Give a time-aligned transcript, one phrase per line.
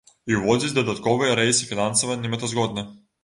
[0.31, 2.87] І ўводзіць дадатковыя рэйсы фінансава немэтазгодна.